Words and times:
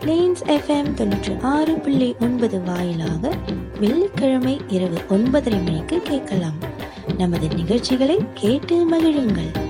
Planes 0.00 0.42
FM 0.46 0.94
தொண்ணூற்று 0.94 1.36
ஆறு 1.42 1.74
புள்ளி 1.74 2.16
ஒன்பது 2.20 2.62
வாயிலாக 2.62 3.32
வெள்ளிக்கிழமை 3.80 4.60
இரவு 4.68 5.00
ஒன்பதரை 5.08 5.64
மணிக்கு 5.64 6.02
கேட்கலாம். 6.02 6.58
நமது 7.16 7.48
நிகழ்ச்சிகளை 7.48 8.18
கேட்டு 8.34 8.90
மகிழுங்கள். 8.90 9.66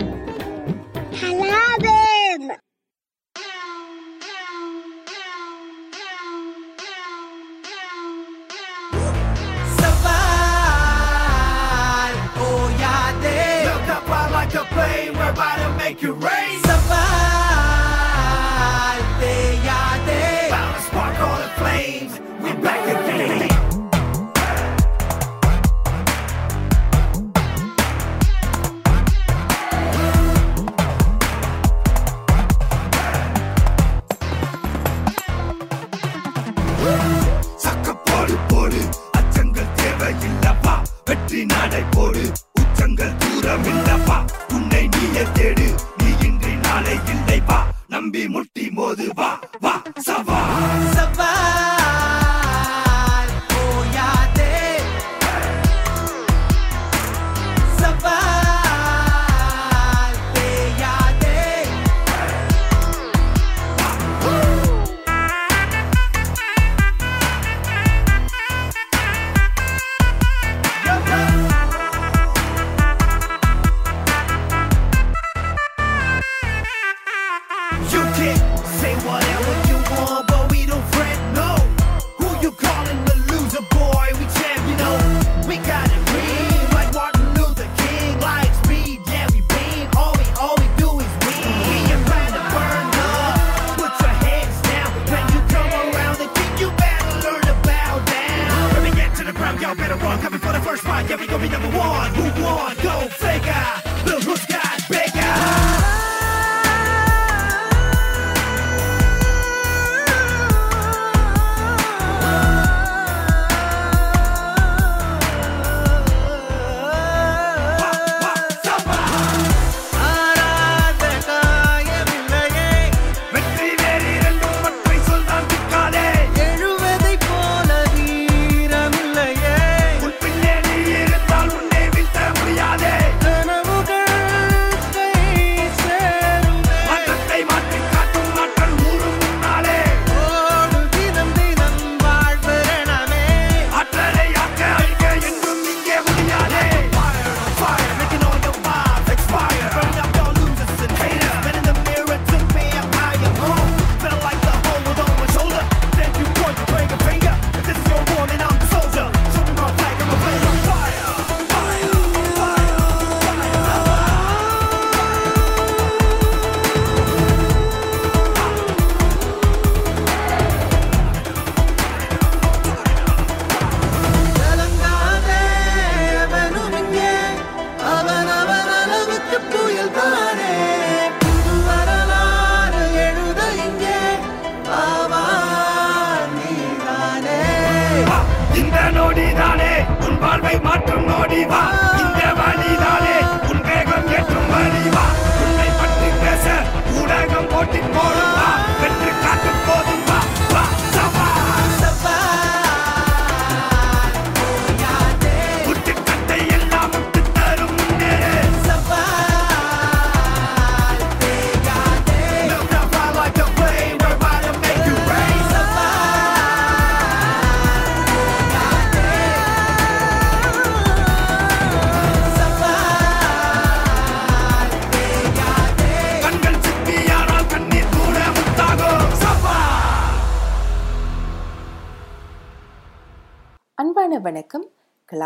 Make 15.78 16.02
it. 16.02 16.47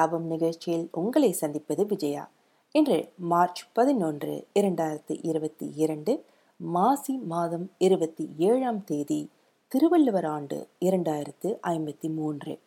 லாபம் 0.03 0.27
நிகழ்ச்சியில் 0.27 0.89
உங்களை 0.93 1.33
சந்திப்பது 1.33 1.87
விஜயா. 1.87 2.31
இன்று 2.73 3.13
மார்ச் 3.17 3.73
பதினொன்று 3.73 4.47
இரண்டாயிரத்தி 4.55 5.19
இருபத்தி 5.23 5.73
இரண்டு 5.75 6.25
மாசி 6.57 7.13
மாதம் 7.17 7.71
இருபத்தி 7.79 8.29
ஏழாம் 8.39 8.85
தேதி 8.85 9.31
திருவள்ளுவர் 9.69 10.25
ஆண்டு 10.25 10.69
இரண்டாயிரத்து 10.81 11.59
ஐம்பத்தி 11.63 12.15
மூன்று. 12.15 12.59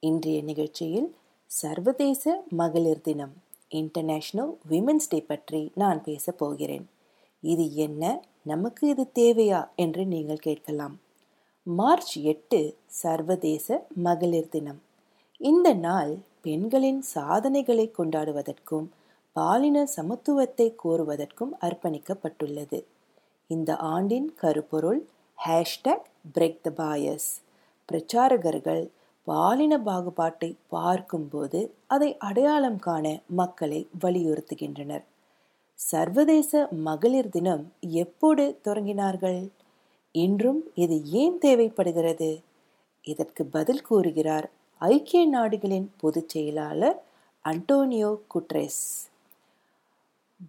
இன்றைய 0.00 0.42
நிகழ்ச்சியில் 0.42 1.16
சர்வதேச 1.46 2.42
மகளிர் 2.48 3.00
தினம் 3.00 3.32
இன்டர்நேஷனல் 3.68 4.58
விமென்ஸ் 4.70 5.08
டே 5.08 5.20
பற்றி 5.20 5.70
நான் 5.74 6.02
பேசப் 6.02 6.38
போகிறேன். 6.38 6.88
இது 7.40 7.74
என்ன? 7.74 8.22
நமக்கு 8.42 8.88
இது 8.88 9.10
தேவையா? 9.14 9.68
என்று 9.76 10.06
நீங்கள் 10.06 10.38
கேட்கலாம். 10.38 11.00
மார்ச் 11.62 12.16
எட்டு 12.16 12.76
சர்வதேச 12.86 13.86
மகளிர் 13.94 14.48
தினம். 14.48 14.80
இந்த 15.38 15.74
நாள் 15.74 16.18
பெண்களின் 16.46 17.00
சாதனைகளை 17.14 17.86
கொண்டாடுவதற்கும் 17.98 18.86
பாலின 19.36 19.78
சமத்துவத்தை 19.96 20.66
கோருவதற்கும் 20.82 21.52
அர்ப்பணிக்கப்பட்டுள்ளது. 21.66 22.78
இந்த 23.50 23.70
ஆண்டின் 23.94 24.28
கருப்பொருள் 24.42 25.00
ஹேஷ்டேக் 25.38 26.06
பிரேக் 26.34 26.62
த 26.62 26.70
பாயஸ் 26.76 27.28
பிரச்சாரகர்கள் 27.88 28.84
பாலின 29.26 29.74
பாகுபாட்டை 29.78 30.50
பார்க்கும்போது 30.68 31.60
அதை 31.86 32.10
அடையாளம் 32.18 32.78
காண 32.78 33.06
மக்களை 33.40 33.80
வலியுறுத்துகின்றனர். 34.02 35.04
சர்வதேச 35.78 36.52
மகளிர் 36.86 37.28
தினம் 37.28 37.64
எப்போது 38.02 38.44
தொடங்கினார்கள்? 38.66 39.40
இன்றும் 40.14 40.60
இது 40.74 40.96
ஏன் 41.22 41.38
தேவைப்படுகிறது? 41.38 42.30
இதற்கு 43.06 43.42
பதில் 43.46 43.82
கூறுகிறார் 43.82 44.46
ஐக்கிய 44.80 45.26
நாடுகளின் 45.26 45.90
பொதுச் 45.96 46.28
செயலாளர் 46.28 46.98
அண்டோனியோ 47.44 48.18
குட்ரெஸ். 48.34 48.82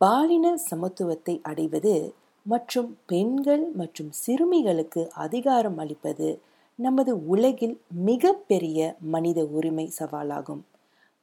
பாலின 0.01 0.55
சமத்துவத்தை 0.69 1.39
அடைவது 1.41 2.13
மற்றும் 2.45 2.97
பெண்கள் 3.05 3.63
மற்றும் 3.75 4.11
சிறுமிகளுக்கு 4.11 5.09
அதிகாரம் 5.15 5.77
அளிப்பது 5.77 6.41
நமது 6.75 7.25
உலகில் 7.25 7.79
மிகப்பெரிய 7.87 8.95
மனித 8.99 9.45
உரிமை 9.45 9.91
சவாலாகும். 9.99 10.61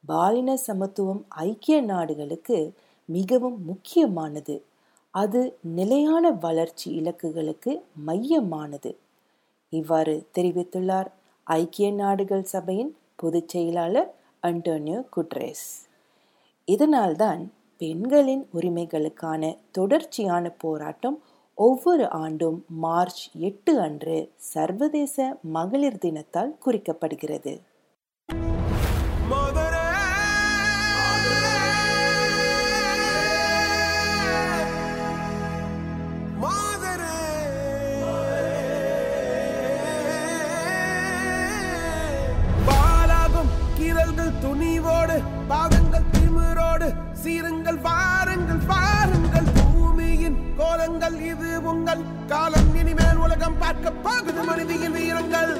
பாலின 0.03 0.57
சமத்துவம் 0.67 1.25
ஐக்கிய 1.29 1.81
நாடுகளுக்கு 1.81 2.73
மிகவும் 3.09 3.65
முக்கியமானது. 3.65 4.61
அது 5.13 5.57
நிலையான 5.61 6.31
வளர்ச்சி 6.31 7.01
இலக்குகளுக்கு 7.01 7.81
மையமானது. 8.05 8.95
இவ்வாறு 9.69 10.27
தெரிவித்துள்ளார் 10.37 11.11
ஐக்கிய 11.47 11.93
நாடுகள் 11.93 12.43
சபையின் 12.43 12.97
பொதுச் 13.15 13.49
செயலாளர் 13.49 14.15
அண்டோனியோ 14.43 15.05
குட்ரேஸ். 15.15 15.67
இதனால்தான் 16.65 17.51
பெண்களின் 17.77 18.47
உரிமைகளுக்கான 18.53 19.57
தொடர்ச்சியான 19.71 20.49
போராட்டம் 20.49 21.23
ஒவ்வொரு 21.55 22.09
ஆண்டும் 22.09 22.65
மார்ச் 22.67 23.29
எட்டு 23.39 23.79
அன்று 23.79 24.31
சர்வதேச 24.35 25.37
மகளிர் 25.41 25.97
தினத்தால் 25.97 26.57
குறிக்கப்படுகிறது. 26.65 27.59
சீருங்கள் 47.25 47.77
வாருங்கள் 47.81 48.59
வாருங்கள். 48.71 49.47
பூமியின் 49.57 50.37
கோலங்கள் 50.57 51.15
இது 51.31 51.61
உங்கள் 51.71 52.03
காலம். 52.27 52.75
இனிமேல் 52.75 53.21
உலகம் 53.25 53.57
பார்க்க 53.59 53.91
போகுது 53.91 54.43
மனிதியின் 54.43 54.95
வீரங்கள். 54.97 55.53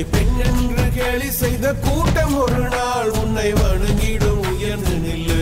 உன்னை 0.00 0.12
பெண் 0.12 0.36
என்று 0.42 0.84
கேலி 0.94 1.26
செய்த 1.30 1.66
கூட்டம் 1.76 2.34
ஒரு 2.34 2.60
நாள் 2.74 3.10
உன்னை 3.20 3.48
வணங்கிடும் 3.52 4.40
உயர்ந்து 4.50 4.94
நில்லு. 4.98 5.38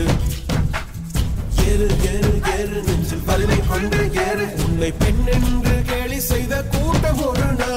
ஏறு 1.65 1.87
ஏறு 2.09 2.31
ஏறு 2.55 2.79
நெஞ்சில் 2.87 3.23
வலிமை 3.25 3.59
கொண்டு 3.69 4.01
ஏறு. 4.25 4.47
உன்னை 4.65 4.91
பெண் 5.01 5.23
என்று 5.35 5.77
கேலி 5.83 6.19
செய்த 6.29 6.63
கூட்டம் 6.73 7.21
ஒரு 7.27 7.49
நாள் 7.53 7.68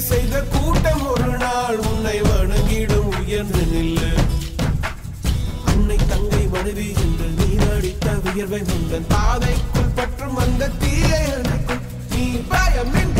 செய்த 0.00 0.36
கூட்டம் 0.52 1.02
ஒரு 1.06 1.30
நாள் 1.36 1.78
உன்னை 1.80 2.16
வணங்கிடும் 2.22 3.10
உயர்ந்து 3.18 3.62
நில்லு 3.72 4.10
அன்னை 5.64 5.98
தங்கை 6.08 6.42
மனைவி 6.46 6.86
என்று 6.96 7.28
நீ 7.38 7.48
அடித்த 7.66 8.06
வியர்வை 8.24 8.60
முந்தன். 8.62 9.06
பாதைக்குள் 9.08 9.94
பற்றும் 9.94 10.36
அந்த 10.36 10.70
தீயை 10.78 11.22
அணைக்கும். 11.36 11.82
நீ 12.10 12.24
பயமின்றி 12.50 13.19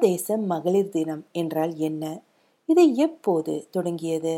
சர்வதேச 0.00 0.36
மகளிர் 0.50 0.92
தினம் 0.92 1.22
என்றால் 1.32 1.72
என்ன? 1.78 2.04
இது 2.68 2.82
எப்போது 2.96 3.54
தொடங்கியது? 3.70 4.32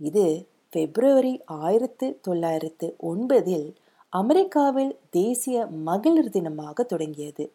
இது 0.00 0.24
பிப்ரவரி 0.72 1.32
ஆயிரத்து 1.60 2.06
தொள்ளாயிரத்து 2.20 2.88
ஒன்பதில் 3.10 3.66
அமெரிக்காவில் 4.12 4.92
தேசிய 5.10 5.66
மகளிர் 5.88 6.30
தினமாக 6.30 6.84
தொடங்கியது. 6.84 7.46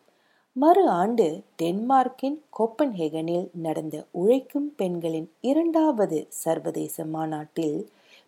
மறு 0.55 0.83
ஆண்டு 0.97 1.27
டென்மார்க்கின் 1.61 2.37
கோப்பன்ஹேகனில் 2.59 3.47
நடந்த 3.65 3.95
உழைக்கும் 4.21 4.69
பெண்களின் 4.75 5.29
இரண்டாவது 5.43 6.19
சர்வதேச 6.43 7.05
மாநாட்டில் 7.15 7.79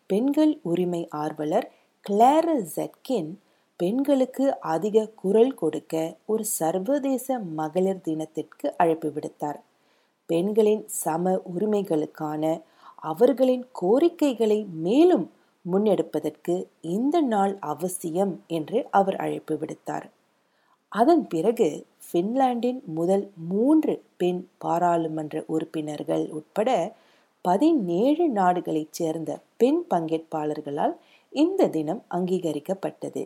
பெண்கள் 0.10 0.56
உரிமை 0.72 1.04
ஆர்வலர் 1.24 1.70
கிளார 2.06 2.48
ஜெட்கின் 2.75 3.32
பெண்களுக்கு 3.79 4.60
அதிக 4.60 5.10
குரல் 5.15 5.53
கொடுக்க 5.53 6.15
ஒரு 6.25 6.44
சர்வதேச 6.46 7.39
மகளிர் 7.39 8.01
தினத்திற்கு 8.01 8.74
அழைப்பு 8.77 9.10
விடுத்தார். 9.10 9.60
பெண்களின் 10.29 10.84
சம 10.88 11.41
உரிமைகளுக்கான 11.58 12.44
அவர்களின் 12.96 13.65
கோரிக்கைகளை 13.72 14.65
மேலும் 14.65 15.25
முன்னெடுப்பதற்கு 15.72 16.65
இந்த 16.82 17.22
நாள் 17.22 17.58
அவசியம் 17.60 18.34
என்று 18.48 18.88
அவர் 18.91 19.15
அழைப்பு 19.15 19.55
விடுத்தார். 19.55 20.10
அதன் 20.91 21.27
பிறகு 21.27 21.86
பின்லாண்டின் 22.12 22.82
முதல் 22.86 23.32
மூன்று 23.48 24.03
பெண் 24.17 24.48
பாராளுமன்ற 24.58 25.44
உறுப்பினர்கள் 25.48 26.29
உட்பட 26.29 26.70
பதினேழு 27.41 28.29
நாடுகளைச் 28.29 28.94
சேர்ந்த 28.94 29.39
பெண் 29.58 29.82
பங்கேற்பாளர்களால் 29.89 30.94
இந்த 31.34 31.67
தினம் 31.67 32.03
அங்கீகரிக்கப்பட்டது. 32.10 33.24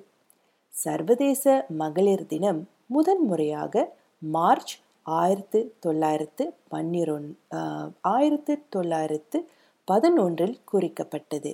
சர்வதேச 0.74 1.44
மகளிர் 1.80 2.26
தினம் 2.28 2.60
முதன்முறையாக 2.88 3.82
மார்ச் 4.22 4.74
ஆயிரத்து 5.06 5.60
தொள்ளாயிரத்து 5.80 6.44
பன்னிரொன் 6.74 7.28
ஆயிரத்து 8.12 8.54
தொள்ளாயிரத்து 8.70 9.38
பதினொன்றில் 9.88 10.56
குறிக்கப்பட்டது. 10.72 11.52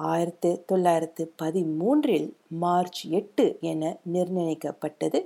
ஆயிரத்து 0.00 0.50
தொள்ளாயிரத்து 0.70 1.24
பதிமூன்றில் 1.42 2.28
மார்ச் 2.64 3.00
எட்டு 3.18 3.46
என 3.72 3.82
நிர்ணயிக்கப்பட்டது. 4.14 5.20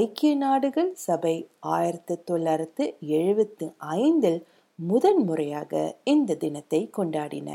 ஐக்கிய 0.00 0.32
நாடுகள் 0.44 0.90
சபை 1.06 1.34
ஆயிரத்து 1.74 2.16
தொள்ளாயிரத்து 2.30 2.86
எழுபத்து 3.18 3.66
ஐந்தில் 3.98 4.40
முதன்முறையாக 4.78 5.72
இந்த 6.14 6.38
தினத்தை 6.44 6.80
கொண்டாடின. 6.98 7.48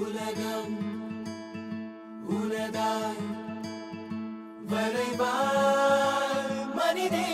உலகம் 0.00 0.74
உனதாய் 2.36 3.22
வரைவாய் 4.70 6.48
மனிதே. 6.78 7.26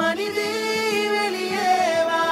மனிதே 0.00 0.50
வெளியேவா 1.14 2.24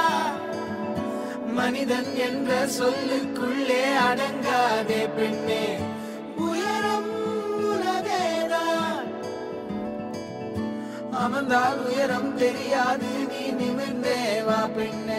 மனிதன் 1.59 2.11
என்ற 2.27 2.51
சொல்லுக்குள்ளே 2.79 3.83
அடங்காதே 4.07 5.01
பெண்ணே. 5.17 5.63
அமர்ந்தால் 11.39 11.77
உயரம் 11.87 12.31
தெரியாது. 12.37 13.09
நீ 13.29 13.43
நிமிர்ந்தேவா 13.59 14.57
பெண்ணே. 14.75 15.18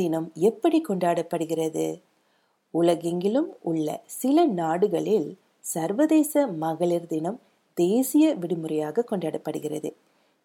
தினம் 0.00 0.28
எப்படி 0.48 0.78
கொண்டாடப்படுகிறது? 0.82 1.86
உலகெங்கிலும் 2.74 3.50
உள்ள 3.62 3.88
சில 4.20 4.44
நாடுகளில் 4.60 5.28
சர்வதேச 5.74 6.42
மகளிர் 6.62 7.08
தினம் 7.12 7.38
தேசிய 7.76 8.26
விடுமுறையாக 8.34 9.04
கொண்டாடப்படுகிறது. 9.10 9.90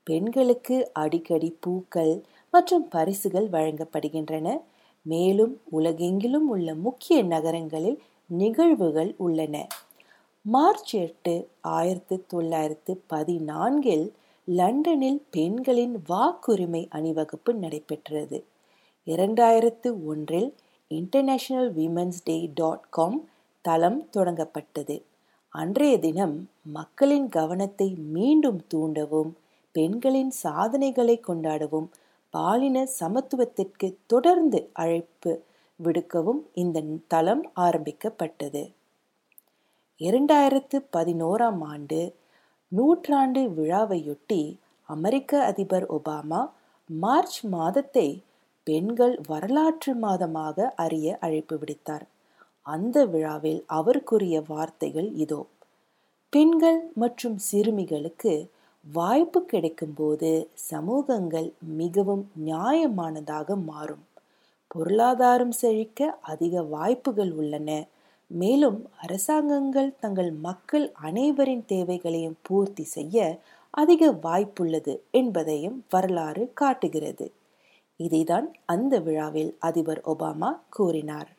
பெண்களுக்கு 0.08 0.76
அடிக்கடி 0.94 1.50
பூக்கள் 1.64 2.14
மற்றும் 2.54 2.86
பரிசுகள் 2.88 3.48
வழங்கப்படுகின்றன. 3.50 4.48
மேலும் 5.06 5.54
உலகெங்கிலும் 5.78 6.48
உள்ள 6.54 6.70
முக்கிய 6.86 7.18
நகரங்களில் 7.34 7.98
நிகழ்வுகள் 8.30 9.12
உள்ளன. 9.18 9.56
மார்ச் 10.46 10.94
எட்டு 11.04 11.34
ஆயிரத்து 11.72 12.16
தொள்ளாயிரத்து 12.28 12.94
பதினான்கில் 13.14 14.06
லண்டனில் 14.48 15.20
பெண்களின் 15.36 15.96
வாக்குரிமை 16.10 16.82
அணிவகுப்பு 16.98 17.52
நடைபெற்றது. 17.64 18.40
இரண்டாயிரத்து 19.08 19.90
ஒன்றில் 20.06 20.48
international 20.92 21.72
women's 21.74 22.22
day 22.24 22.50
dot 22.54 22.86
com 22.90 23.20
தளம் 23.66 24.00
தொடங்கப்பட்டது. 24.18 24.96
அன்றைய 25.54 26.00
தினம் 26.00 26.50
மக்களின் 26.72 27.28
கவனத்தை 27.30 27.88
மீண்டும் 27.96 28.60
தூண்டவும் 28.74 29.32
பெண்களின் 29.76 30.32
சாதனைகளை 30.44 31.16
கொண்டாடவும் 31.28 31.88
பாலின 32.34 32.88
சமத்துவத்திற்கு 33.00 33.88
தொடர்ந்து 34.08 34.70
அழைப்பு 34.74 35.34
விடுக்கவும் 35.80 36.42
இந்த 36.54 36.84
தளம் 37.08 37.44
ஆரம்பிக்கப்பட்டது. 37.54 38.64
இரண்டாயிரத்து 40.02 40.78
பதினோராம் 40.98 41.64
ஆண்டு 41.74 42.00
நூற்றாண்டு 42.72 43.42
விழாவையொட்டி 43.58 44.42
அமெரிக்க 44.90 45.44
அதிபர் 45.46 45.86
ஒபாமா 45.90 46.42
மார்ச் 46.90 47.40
மாதத்தை 47.46 48.08
பெண்கள் 48.68 49.20
வரலாற்று 49.28 49.94
மாதமாக 49.96 50.68
அறிய 50.76 51.18
அழைப்பு 51.20 51.56
விடுத்தார். 51.58 52.06
அந்த 52.66 53.06
விழாவில் 53.06 53.66
அவருக்குரிய 53.70 54.44
வார்த்தைகள் 54.48 55.10
இதோ. 55.16 55.42
பெண்கள் 56.34 56.80
மற்றும் 56.94 57.38
சிறுமிகளுக்கு 57.38 58.34
வாய்ப்பு 58.86 59.40
கிடைக்கும்போது 59.52 60.48
சமூகங்கள் 60.54 61.54
மிகவும் 61.62 62.24
நியாயமானதாக 62.46 63.56
மாறும். 63.56 64.04
பொருளாதாரம் 64.68 65.52
செழிக்க 65.52 66.18
அதிக 66.22 66.64
வாய்ப்புகள் 66.64 67.32
உள்ளன. 67.32 67.70
மேலும் 68.32 68.80
அரசாங்கங்கள் 68.98 69.96
தங்கள் 70.00 70.32
மக்கள் 70.32 70.92
அனைவரின் 71.02 71.66
தேவைகளையும் 71.66 72.38
பூர்த்தி 72.42 72.84
செய்ய 72.84 73.18
அதிக 73.74 74.12
வாய்ப்புள்ளது 74.24 74.94
என்பதையும் 75.12 75.84
வரலாறு 75.90 76.52
காட்டுகிறது. 76.54 77.26
இதைதான் 78.00 78.48
அந்த 78.66 79.00
விழாவில் 79.00 79.56
அதிபர் 79.60 80.02
ஒபாமா 80.06 80.60
கூறினார். 80.70 81.35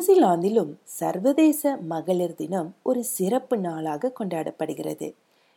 நியூசிலாந்திலும் 0.00 0.70
சர்வதேச 0.98 1.70
மகளிர் 1.88 2.34
தினம் 2.34 2.68
ஒரு 2.82 3.00
சிறப்பு 3.04 3.56
நாளாக 3.56 4.10
கொண்டாடப்படுகிறது. 4.18 5.08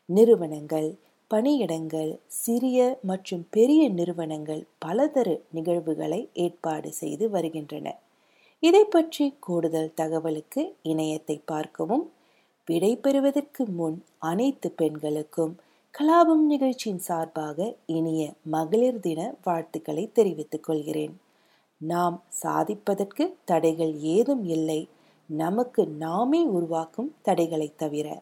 நிறுவனங்கள் 0.10 0.88
பணியிடங்கள் 1.32 2.12
சிறிய 2.40 2.80
மற்றும் 3.04 3.46
பெரிய 3.50 3.84
நிறுவனங்கள் 3.90 4.62
பலதரு 4.86 5.36
நிகழ்வுகளை 5.50 6.20
ஏற்பாடு 6.46 6.92
செய்து 6.92 7.28
வருகின்றன. 7.30 7.96
இதை 8.64 8.84
பற்றி 8.86 9.28
கூடுதல் 9.40 9.90
தகவலுக்கு 9.96 10.64
இணையத்தை 10.84 11.38
பார்க்கவும் 11.46 12.06
விடைபெறுவதற்கு 12.68 13.66
முன் 13.80 13.98
அனைத்து 14.32 14.72
பெண்களுக்கும் 14.72 15.56
கலாபம் 15.94 16.46
நிகழ்ச்சியின் 16.46 17.04
சார்பாக 17.10 17.74
இனிய 17.86 18.32
மகளிர் 18.44 19.00
தின 19.00 19.34
வாழ்த்துக்களை 19.44 20.12
தெரிவித்துக் 20.12 20.64
கொள்கிறேன். 20.64 21.16
நாம் 21.88 22.24
சாதிப்பதற்கு 22.44 23.34
தடைகள் 23.46 24.00
ஏதும் 24.00 24.44
இல்லை. 24.44 24.90
நமக்கு 25.26 25.88
நாமே 25.88 26.44
உருவாக்கும் 26.44 27.16
தடைகளை 27.22 27.74
தவிர. 27.76 28.22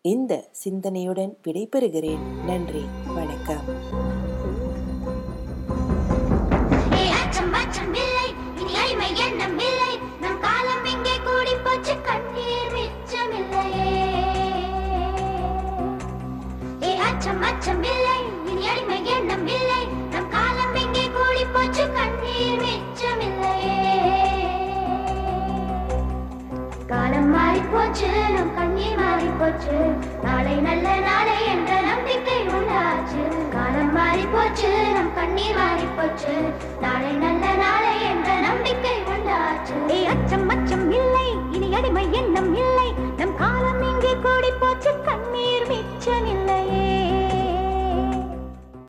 இந்த 0.00 0.48
சிந்தனையுடன் 0.64 1.36
விடைபெறுகிறேன். 1.46 2.44
நன்றி. 2.44 2.84
வணக்கம். 3.14 3.68
ஏ 6.92 7.10
அச்சம் 7.10 7.52
அச்சம் 7.52 7.92
போச்சு 27.74 28.08
நம் 28.34 28.50
கண்ணீர் 28.56 28.98
மாறி 29.00 29.28
போச்சு 29.40 29.76
நாளை 30.24 30.54
நல்ல 30.66 30.86
நாளை 31.06 31.36
என்ற 31.52 31.70
நம்பிக்கை 31.88 32.36
உண்டாச்சு. 32.56 33.22
காலம் 33.54 33.92
மாறி 33.96 34.24
போச்சு 34.34 34.70
நம் 34.96 35.10
கண்ணீர் 35.18 35.56
மாறி 35.58 35.86
போச்சு 35.96 36.34
நாளை 36.84 37.12
நல்ல 37.24 37.44
நாளை 37.62 37.94
என்ற 38.10 38.28
நம்பிக்கை 38.46 38.94
உண்டாச்சு. 39.14 39.76
அச்சம் 40.14 40.48
அச்சம் 40.54 40.86
இல்லை 41.00 41.28
இனி 41.56 41.68
அடிமை 41.78 42.06
எண்ணம் 42.20 42.52
இல்லை. 42.64 42.88
நம் 43.20 43.36
காலம் 43.42 43.82
இங்கே 43.90 44.14
கூடி 44.26 44.52
போச்சு 44.62 44.92
கண்ணீர் 45.08 45.68
மிச்சம் 45.72 46.26